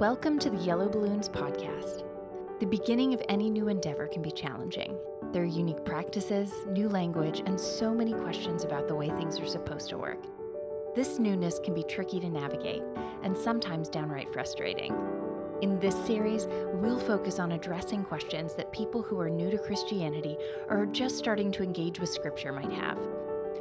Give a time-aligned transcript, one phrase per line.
[0.00, 2.02] Welcome to the Yellow Balloons podcast.
[2.60, 4.94] The beginning of any new endeavor can be challenging.
[5.32, 9.46] There are unique practices, new language, and so many questions about the way things are
[9.46, 10.22] supposed to work.
[10.94, 12.82] This newness can be tricky to navigate
[13.22, 14.94] and sometimes downright frustrating.
[15.62, 20.36] In this series, we'll focus on addressing questions that people who are new to Christianity
[20.68, 22.98] or are just starting to engage with Scripture might have.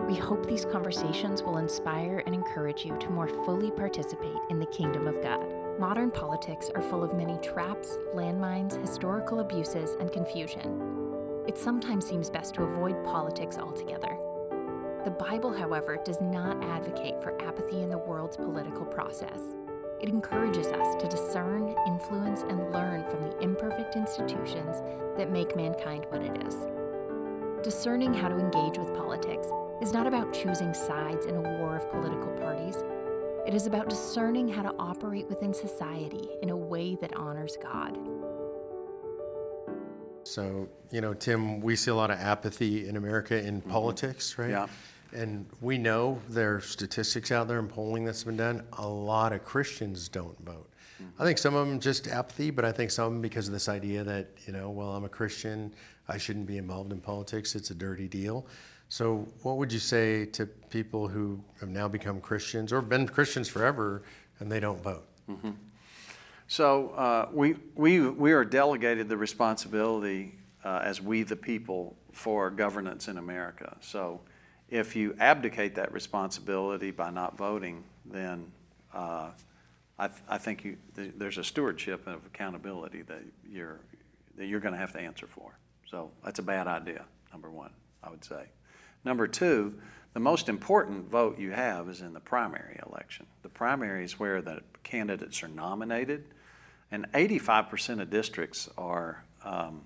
[0.02, 4.66] We hope these conversations will inspire and encourage you to more fully participate in the
[4.66, 5.65] kingdom of God.
[5.78, 11.44] Modern politics are full of many traps, landmines, historical abuses, and confusion.
[11.50, 14.18] It sometimes seems best to avoid politics altogether.
[15.04, 19.54] The Bible, however, does not advocate for apathy in the world's political process.
[20.00, 24.82] It encourages us to discern, influence, and learn from the imperfect institutions
[25.18, 26.56] that make mankind what it is.
[27.64, 29.48] Discerning how to engage with politics
[29.82, 32.78] is not about choosing sides in a war of political parties.
[33.46, 37.96] It is about discerning how to operate within society in a way that honors God.
[40.24, 43.70] So, you know, Tim, we see a lot of apathy in America in mm-hmm.
[43.70, 44.50] politics, right?
[44.50, 44.66] Yeah.
[45.14, 48.64] And we know there are statistics out there and polling that's been done.
[48.80, 50.68] A lot of Christians don't vote.
[51.00, 51.22] Mm-hmm.
[51.22, 54.04] I think some of them just apathy, but I think some because of this idea
[54.04, 55.72] that, you know, well, I'm a Christian,
[56.08, 58.48] I shouldn't be involved in politics, it's a dirty deal.
[58.90, 63.50] So, what would you say to people who have now become Christians or been Christians
[63.50, 64.04] forever
[64.40, 65.08] and they don't vote?
[65.30, 65.52] Mm-hmm.
[66.48, 72.52] So, uh, we, we, we are delegated the responsibility uh, as we the people for
[72.52, 73.76] governance in America.
[73.82, 74.22] So,
[74.70, 78.52] if you abdicate that responsibility by not voting, then
[78.94, 79.30] uh,
[79.98, 83.80] I, th- I, think you, th- there's a stewardship of accountability that you're,
[84.38, 85.58] that you're going to have to answer for.
[85.88, 87.72] So, that's a bad idea, number one,
[88.04, 88.46] I would say.
[89.06, 89.76] Number two,
[90.14, 93.28] the most important vote you have is in the primary election.
[93.44, 96.26] The primary is where the candidates are nominated,
[96.92, 99.82] and 85% of districts are um,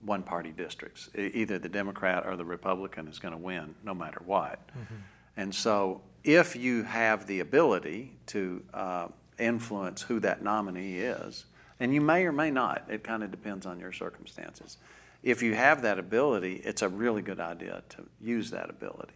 [0.00, 1.10] one party districts.
[1.14, 4.66] Either the Democrat or the Republican is going to win no matter what.
[4.68, 4.94] Mm-hmm.
[5.36, 11.46] And so, if you have the ability to uh, influence who that nominee is,
[11.78, 14.76] and you may or may not, it kind of depends on your circumstances
[15.22, 19.12] if you have that ability, it's a really good idea to use that ability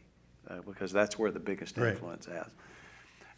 [0.49, 2.39] uh, because that's where the biggest influence right.
[2.39, 2.47] has.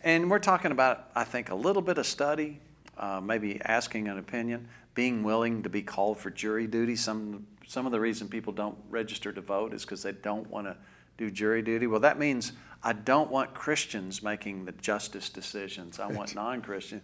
[0.02, 2.60] And we're talking about, I think, a little bit of study,
[2.98, 6.96] uh, maybe asking an opinion, being willing to be called for jury duty.
[6.96, 10.66] Some, some of the reason people don't register to vote is because they don't want
[10.66, 10.76] to
[11.18, 11.86] do jury duty.
[11.86, 12.52] Well, that means
[12.82, 15.98] I don't want Christians making the justice decisions.
[15.98, 17.02] I want non Christians.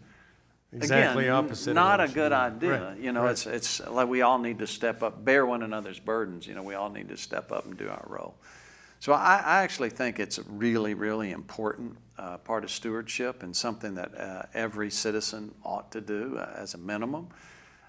[0.72, 1.74] Exactly Again, opposite.
[1.74, 2.82] Not a good idea.
[2.82, 2.98] Right.
[2.98, 3.32] You know, right.
[3.32, 6.46] it's it's like we all need to step up, bear one another's burdens.
[6.46, 8.36] You know, we all need to step up and do our role.
[8.98, 13.54] So I, I actually think it's a really, really important uh, part of stewardship and
[13.54, 17.28] something that uh, every citizen ought to do uh, as a minimum.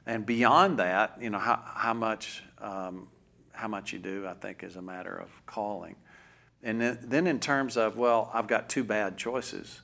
[0.05, 3.07] And beyond that, you know, how, how much um,
[3.53, 5.95] how much you do, I think, is a matter of calling.
[6.63, 9.81] And then, then in terms of, well, I've got two bad choices.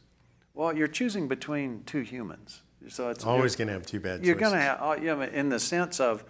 [0.53, 4.25] Well, you're choosing between two humans so it's always going to have two bad.
[4.25, 6.23] You're going to have, you know, in the sense of,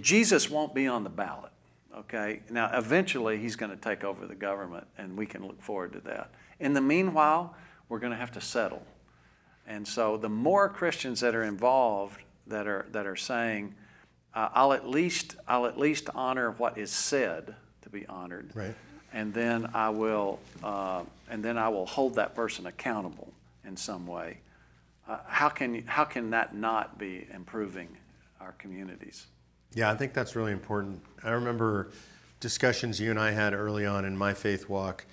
[0.00, 1.52] Jesus won't be on the ballot.
[1.96, 2.40] Okay.
[2.50, 6.00] Now, eventually, he's going to take over the government, and we can look forward to
[6.00, 6.30] that.
[6.58, 7.54] In the meanwhile,
[7.88, 8.82] we're going to have to settle.
[9.66, 13.74] And so, the more Christians that are involved that are that are saying,
[14.34, 18.74] uh, "I'll at least I'll at least honor what is said to be honored," right.
[19.12, 23.32] and then I will uh, and then I will hold that person accountable
[23.64, 24.40] in some way
[25.08, 27.88] uh, how, can, how can that not be improving
[28.40, 29.26] our communities?
[29.74, 31.02] Yeah, I think that's really important.
[31.22, 31.90] I remember
[32.40, 35.04] discussions you and I had early on in my faith walk,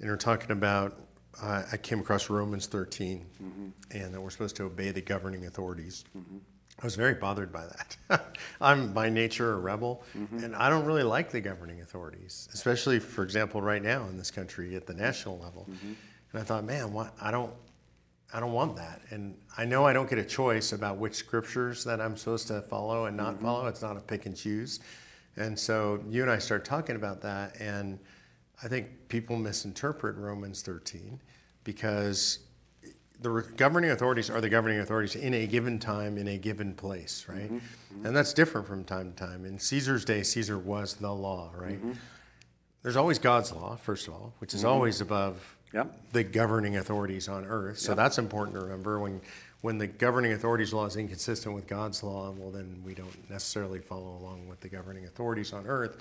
[0.00, 0.98] and we're talking about.
[1.40, 3.68] Uh, I came across Romans 13, mm-hmm.
[3.90, 6.04] and that we're supposed to obey the governing authorities.
[6.16, 6.38] Mm-hmm.
[6.80, 8.28] I was very bothered by that.
[8.60, 10.42] I'm by nature a rebel, mm-hmm.
[10.42, 14.30] and I don't really like the governing authorities, especially, for example, right now in this
[14.30, 15.66] country at the national level.
[15.70, 15.92] Mm-hmm.
[16.32, 17.52] And I thought, man, what I don't
[18.32, 19.00] I don't want that.
[19.10, 22.60] And I know I don't get a choice about which scriptures that I'm supposed to
[22.62, 23.44] follow and not mm-hmm.
[23.44, 23.66] follow.
[23.66, 24.80] It's not a pick and choose.
[25.36, 27.98] And so you and I start talking about that, and
[28.62, 31.20] I think people misinterpret Romans 13
[31.64, 32.40] because
[33.20, 37.26] the governing authorities are the governing authorities in a given time, in a given place,
[37.28, 37.42] right?
[37.42, 37.56] Mm-hmm.
[37.56, 38.06] Mm-hmm.
[38.06, 39.44] And that's different from time to time.
[39.44, 41.78] In Caesar's day, Caesar was the law, right?
[41.78, 41.92] Mm-hmm.
[42.82, 44.70] There's always God's law, first of all, which is mm-hmm.
[44.70, 46.12] always above Yep.
[46.12, 47.78] the governing authorities on earth.
[47.78, 47.96] So Yep.
[47.96, 48.98] that's important to remember.
[48.98, 49.20] When
[49.60, 53.80] when the governing authorities' law is inconsistent with God's law, well, then we don't necessarily
[53.80, 55.96] follow along with the governing authorities on earth.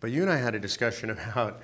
[0.00, 1.60] But you and I had a discussion about,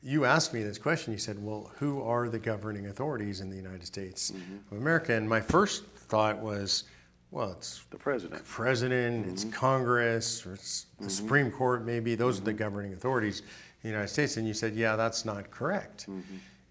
[0.00, 1.12] you asked me this question.
[1.12, 4.74] You said, "Well, who are the governing authorities in the United States mm-hmm.
[4.74, 6.84] of America?" And my first thought was,
[7.30, 8.44] "Well, it's The president.
[8.44, 9.52] president, it's mm-hmm.
[9.54, 11.10] Congress, or it's the mm-hmm.
[11.10, 12.14] Supreme Court, maybe.
[12.14, 13.46] Those are the governing authorities in
[13.82, 14.36] the United States.
[14.36, 16.06] And you said, yeah, that's not correct.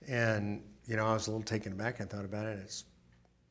[0.08, 2.60] And, you know, I was a little taken aback and thought about it.
[2.64, 2.86] It's,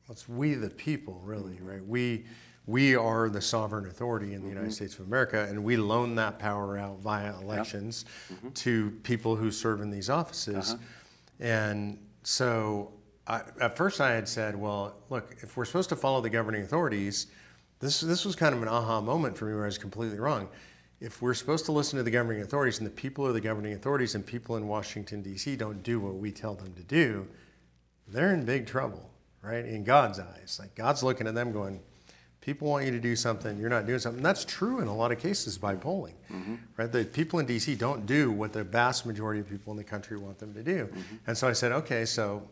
[0.08, 1.66] it's we the people, really, mm-hmm.
[1.66, 1.86] right?
[1.86, 2.26] We,
[2.66, 4.56] we are the sovereign authority in the mm-hmm.
[4.56, 8.50] United States of America, and we loan that power out via elections mm-hmm.
[8.50, 10.72] to people who serve in these offices.
[10.72, 10.82] Uh-huh.
[11.40, 12.92] And so
[13.26, 16.62] I, at first I had said, well, look, if we're supposed to follow the governing
[16.62, 17.28] authorities,
[17.80, 20.48] this, this was kind of an aha moment for me where I was completely wrong.
[21.02, 23.72] If we're supposed to listen to the governing authorities and the people are the governing
[23.72, 25.56] authorities and people in Washington, D.C.
[25.56, 27.26] don't do what we tell them to do,
[28.06, 29.10] they're in big trouble,
[29.42, 29.64] right?
[29.64, 30.58] In God's eyes.
[30.60, 31.80] Like God's looking at them going,
[32.40, 34.18] people want you to do something, you're not doing something.
[34.18, 36.54] And that's true in a lot of cases by polling, mm-hmm.
[36.76, 36.92] right?
[36.92, 37.74] The people in D.C.
[37.74, 40.84] don't do what the vast majority of people in the country want them to do.
[40.86, 41.16] Mm-hmm.
[41.26, 42.48] And so I said, okay, so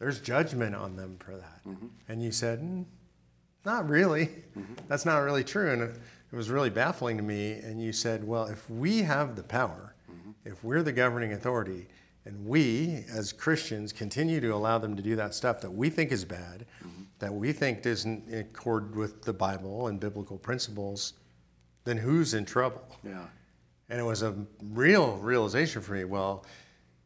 [0.00, 1.60] there's judgment on them for that.
[1.64, 1.86] Mm-hmm.
[2.08, 2.84] And you said, mm,
[3.64, 4.30] not really.
[4.88, 5.72] That's not really true.
[5.72, 6.00] And
[6.32, 7.52] it was really baffling to me.
[7.52, 10.30] And you said, well, if we have the power, mm-hmm.
[10.44, 11.86] if we're the governing authority,
[12.24, 16.10] and we as Christians continue to allow them to do that stuff that we think
[16.10, 17.04] is bad, mm-hmm.
[17.20, 21.14] that we think doesn't accord with the Bible and biblical principles,
[21.84, 22.84] then who's in trouble?
[23.04, 23.26] Yeah.
[23.88, 26.02] And it was a real realization for me.
[26.02, 26.44] Well,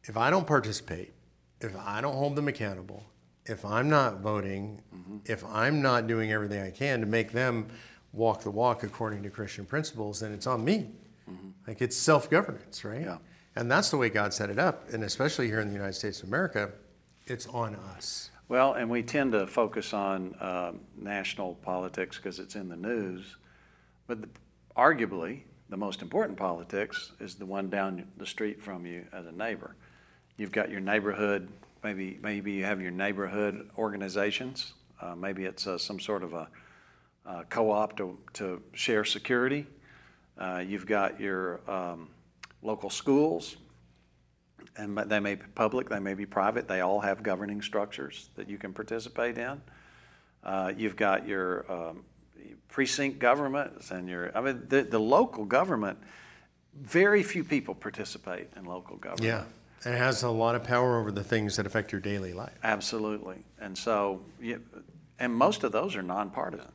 [0.05, 1.13] if I don't participate,
[1.59, 3.05] if I don't hold them accountable,
[3.45, 5.17] if I'm not voting, mm-hmm.
[5.25, 7.67] if I'm not doing everything I can to make them
[8.13, 10.89] walk the walk according to Christian principles, then it's on me.
[11.67, 13.01] Like it's self governance, right?
[13.01, 13.17] Yeah.
[13.55, 14.89] And that's the way God set it up.
[14.91, 16.71] And especially here in the United States of America,
[17.27, 18.29] it's on us.
[18.47, 23.37] Well, and we tend to focus on um, national politics because it's in the news,
[24.07, 24.29] but the,
[24.75, 29.31] arguably the most important politics is the one down the street from you as a
[29.31, 29.75] neighbor.
[30.35, 31.47] You've got your neighborhood,
[31.83, 34.73] maybe maybe you have your neighborhood organizations.
[34.99, 36.49] Uh, maybe it's uh, some sort of a,
[37.25, 39.65] uh co-op to, to share security.
[40.37, 42.09] Uh, you've got your um,
[42.61, 43.57] local schools,
[44.75, 46.67] and they may be public, they may be private.
[46.67, 49.61] They all have governing structures that you can participate in.
[50.43, 52.03] Uh, you've got your um,
[52.69, 55.99] precinct governments and your, I mean, the, the local government,
[56.73, 59.25] very few people participate in local government.
[59.25, 59.43] Yeah.
[59.83, 62.57] And it has a lot of power over the things that affect your daily life.
[62.63, 63.43] Absolutely.
[63.59, 64.61] And so, you,
[65.19, 66.71] and most of those are nonpartisan.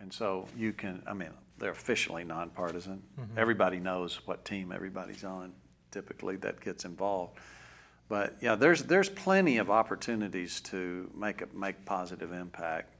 [0.00, 3.02] And so you can, I mean, they're officially nonpartisan.
[3.36, 5.52] Everybody knows what team everybody's on,
[5.90, 7.38] typically, that gets involved.
[8.08, 12.94] But yeah, there's, there's plenty of opportunities to make, a, make positive impact.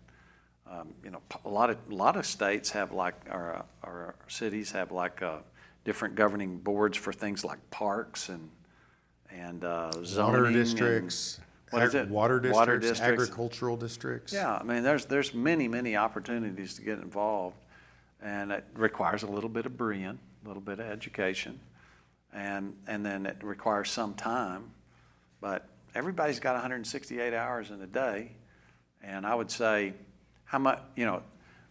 [0.70, 4.72] Um, you know, a lot of, a lot of states have like, or, or cities
[4.72, 5.38] have like uh,
[5.84, 8.50] different governing boards for things like parks and,
[9.30, 10.32] and uh, zoning.
[10.32, 12.08] Water and- districts, what is it?
[12.08, 13.00] Water districts, Water districts.
[13.00, 14.32] agricultural districts.
[14.32, 17.56] Yeah, I mean, there's, there's many, many opportunities to get involved,
[18.22, 21.60] and it requires a little bit of brain, a little bit of education,
[22.32, 24.70] and, and then it requires some time.
[25.40, 28.32] But everybody's got 168 hours in a day,
[29.02, 29.94] and I would say,
[30.44, 31.22] how much, you know,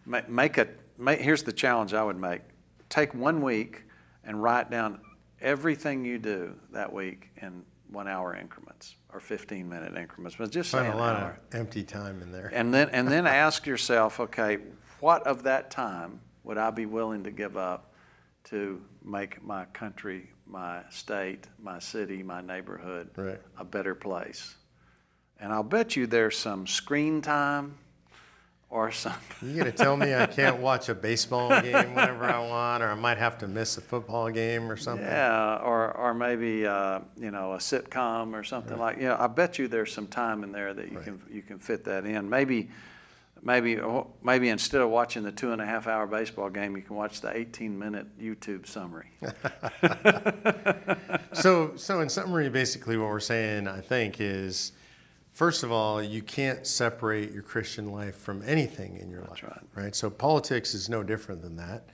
[0.06, 2.42] ma- make a, make, here's the challenge I would make.
[2.88, 3.84] Take one week
[4.24, 5.00] and write down
[5.40, 10.70] everything you do that week in one hour increments or 15 minute increments, but just
[10.72, 11.38] Find an a lot hour.
[11.52, 12.50] of empty time in there.
[12.52, 14.58] And then, and then ask yourself, okay,
[15.00, 17.92] what of that time would I be willing to give up
[18.44, 23.40] to make my country, my state, my city, my neighborhood Right.
[23.58, 24.56] a better place?
[25.40, 27.76] And I'll bet you there's some screen time
[28.70, 29.14] or some.
[29.42, 32.94] You're gonna tell me I can't watch a baseball game whenever I want, or I
[32.94, 35.06] might have to miss a football game or something?
[35.06, 39.26] Yeah, or, or maybe, uh, you know, a sitcom or something like, you know, I
[39.26, 41.04] bet you there's some time in there that you Right.
[41.04, 42.28] can, you can fit that in.
[42.28, 42.68] Maybe,
[43.42, 46.82] maybe, oh, maybe instead of watching the two and a half hour baseball game, you
[46.82, 49.10] can watch the 18 minute YouTube summary.
[51.32, 54.72] So, so in summary, basically what we're saying, I think, is
[55.38, 59.84] first of all, you can't separate your Christian life from anything in your life, right.
[59.84, 59.94] right?
[59.94, 61.84] So politics is no different than that.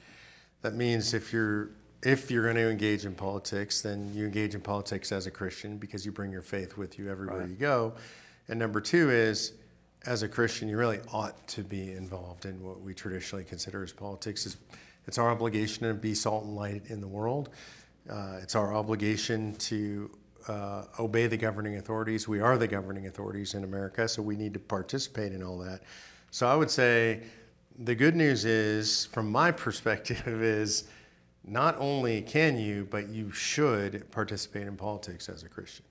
[0.62, 1.68] That means if you're
[2.02, 5.76] if you're going to engage in politics, then you engage in politics as a Christian
[5.76, 7.48] because you bring your faith with you everywhere Right.
[7.48, 7.94] you go.
[8.48, 9.52] And number two is,
[10.06, 13.92] as a Christian, you really ought to be involved in what we traditionally consider as
[13.92, 14.46] politics.
[14.46, 14.56] Is
[15.06, 17.50] it's our obligation to be salt and light in the world.
[18.08, 20.10] Uh, it's our obligation to
[20.48, 22.28] uh, obey the governing authorities.
[22.28, 25.82] We are the governing authorities in America, so we need to participate in all that.
[26.30, 27.22] So I would say
[27.78, 30.84] the good news is, from my perspective, is
[31.46, 35.84] not only can you, but you should participate in politics as a Christian.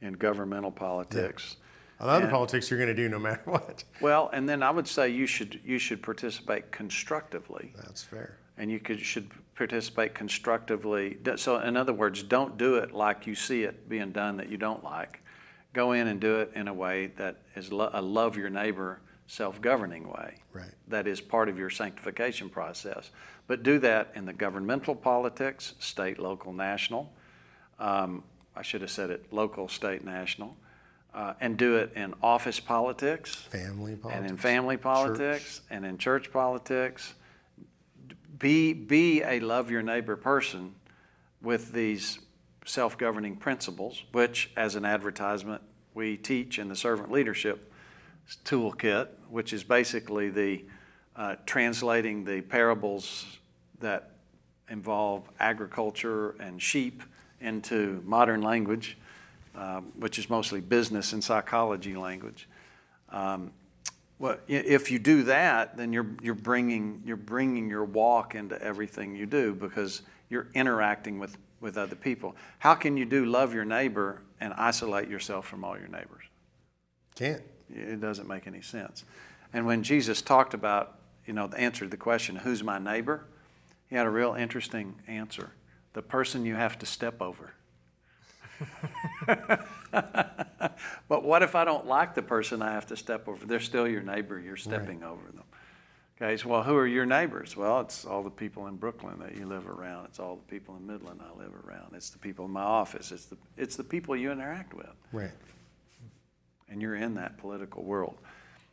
[0.00, 1.56] In governmental politics.
[1.98, 3.84] Other And- politics you're going to do no matter what.
[4.00, 7.72] Well, and then I would say you should, you should participate constructively.
[7.76, 8.38] That's fair.
[8.58, 11.18] And you could, should participate constructively.
[11.36, 14.56] So in other words, don't do it like you see it being done that you
[14.56, 15.20] don't like.
[15.72, 19.00] Go in and do it in a way that is lo- a love your neighbor,
[19.26, 20.36] self-governing way.
[20.52, 20.72] Right.
[20.88, 23.10] That is part of your sanctification process.
[23.46, 27.12] But do that in the governmental politics, state, local, national.
[27.78, 30.56] Um, I should have said it, local, state, national.
[31.14, 33.34] Uh, and do it in office politics.
[33.50, 34.22] Family politics.
[34.22, 34.82] And in family church.
[34.82, 37.14] politics and in church politics.
[38.38, 40.74] Be, be a love your neighbor person
[41.40, 42.18] with these
[42.64, 45.62] self governing principles, which, as an advertisement,
[45.94, 47.72] we teach in the servant leadership
[48.44, 50.64] toolkit, which is basically the
[51.14, 53.24] uh, translating the parables
[53.80, 54.10] that
[54.68, 57.02] involve agriculture and sheep
[57.40, 58.98] into modern language,
[59.54, 62.48] um, which is mostly business and psychology language.
[63.10, 63.52] Um,
[64.18, 69.14] well, if you do that, then you're, you're, bringing, you're bringing your walk into everything
[69.14, 72.34] you do because you're interacting with, with other people.
[72.58, 76.24] How can you do love your neighbor and isolate yourself from all your neighbors?
[77.14, 77.42] Can't.
[77.68, 79.04] It doesn't make any sense.
[79.52, 83.26] And when Jesus talked about, you know, the answer to the question, who's my neighbor?
[83.88, 85.52] He had a real interesting answer.
[85.92, 87.52] The person you have to step over.
[91.08, 93.44] but what if I don't like the person I have to step over?
[93.46, 95.44] They're still your neighbor, you're stepping over them.
[96.20, 97.56] Okay, so well, who are your neighbors?
[97.58, 100.06] Well, it's all the people in Brooklyn that you live around.
[100.06, 101.94] It's all the people in Midland I live around.
[101.94, 103.12] It's the people in my office.
[103.12, 105.30] It's the, it's the people you interact with Right.
[106.70, 108.16] and you're in that political world.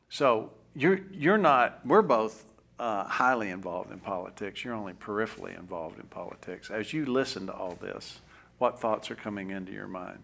[0.07, 2.45] So you're, you're not, we're both
[2.79, 4.63] uh, highly involved in politics.
[4.63, 6.69] You're only peripherally involved in politics.
[6.71, 8.21] As you listen to all this,
[8.57, 10.19] what thoughts are coming into your mind?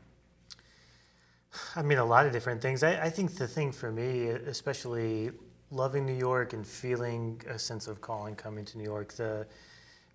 [1.75, 2.83] I mean, a lot of different things.
[2.83, 5.31] I, I think the thing for me, especially
[5.71, 9.45] loving New York and feeling a sense of calling coming to New York, the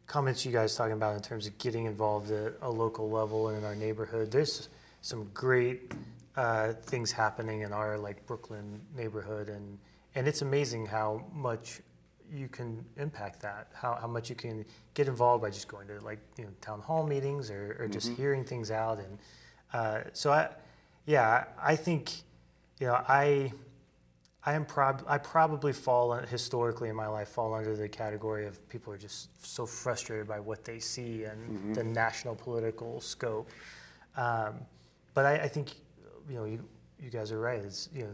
[0.06, 3.58] comments you guys talking about in terms of getting involved at a local level and
[3.58, 4.68] in our neighborhood, there's
[5.00, 5.92] some great
[6.36, 9.78] uh, things happening in our like Brooklyn neighborhood, and
[10.14, 11.80] and it's amazing how much
[12.32, 14.64] you can impact that, how, how much you can
[14.94, 18.08] get involved by just going to like you know town hall meetings or, or just
[18.12, 19.18] hearing things out, and
[19.72, 20.48] uh, so I,
[21.06, 22.12] yeah, I think
[22.80, 23.52] you know I.
[24.46, 28.68] I am prob- I probably fall historically in my life fall under the category of
[28.68, 33.48] people are just so frustrated by what they see and the national political scope.
[34.18, 34.56] Um,
[35.14, 35.76] but I, I think
[36.28, 36.62] you know you,
[37.02, 37.60] you guys are right.
[37.64, 38.12] It's you know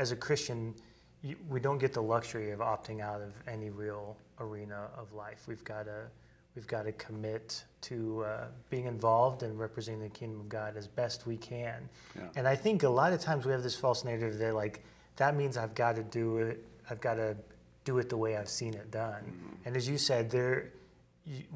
[0.00, 0.74] as a Christian,
[1.22, 5.44] you, we don't get the luxury of opting out of any real arena of life.
[5.46, 6.06] We've got to
[6.54, 10.86] we've got to commit to uh, being involved and representing the kingdom of God as
[10.86, 11.88] best we can.
[12.16, 12.22] Yeah.
[12.36, 14.84] And I think a lot of times we have this false narrative that like
[15.16, 16.64] that means I've got to do it.
[16.88, 17.36] I've got to
[17.84, 19.32] do it the way I've seen it done.
[19.64, 20.72] And as you said, there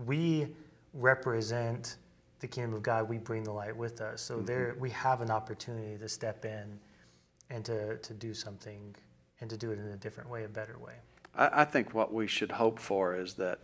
[0.06, 0.48] we
[0.92, 1.96] represent
[2.40, 3.08] the kingdom of God.
[3.08, 4.22] We bring the light with us.
[4.22, 6.78] So there we have an opportunity to step in
[7.50, 8.94] and to, to do something
[9.40, 10.94] and to do it in a different way, a better way.
[11.34, 13.58] I, I think what we should hope for is that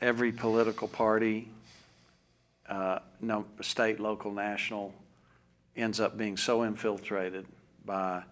[0.00, 1.48] every political party,
[2.68, 4.94] uh, no, state, local, national,
[5.76, 7.46] ends up being so infiltrated
[7.84, 8.22] by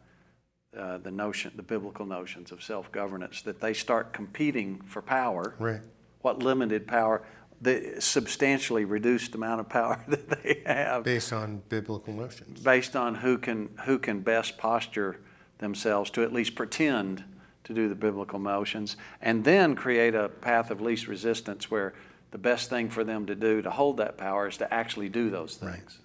[0.76, 5.54] uh, the notion, the biblical notions of self-governance, that they start competing for power.
[5.58, 5.80] Right.
[6.20, 7.22] What limited power,
[7.60, 12.60] the substantially reduced amount of power that they have Based on biblical notions.
[12.60, 15.20] based on who can, who can best posture
[15.58, 17.24] themselves to at least pretend
[17.66, 21.94] to do the biblical motions, and then create a path of least resistance where
[22.32, 25.30] the best thing for them to do to hold that power is to actually do
[25.30, 25.74] those Right.
[25.76, 25.98] things.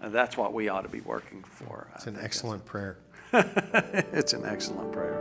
[0.00, 1.86] And that's what we ought to be working for.
[1.92, 2.98] I It's an think that's- excellent prayer.
[3.32, 5.20] it's an excellent prayer.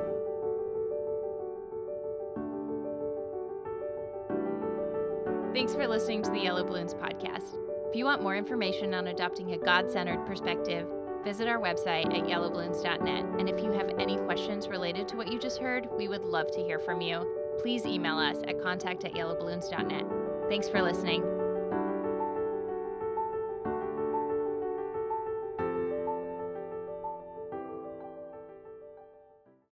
[5.54, 7.56] Thanks for listening to the Yellow Balloons podcast.
[7.90, 10.88] If you want more information on adopting a God centered perspective,
[11.24, 13.26] visit our website at yellowballoons.net.
[13.40, 16.52] And if you have any questions related to what you just heard, we would love
[16.52, 17.26] to hear from you.
[17.62, 20.06] Please email us at contact at yellowballoons.net.
[20.50, 21.33] Thanks for listening.